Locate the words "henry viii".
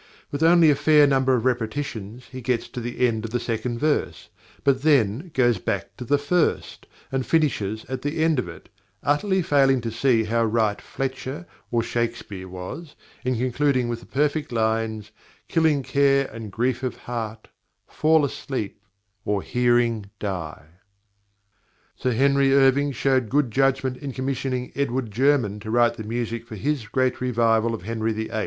27.83-28.31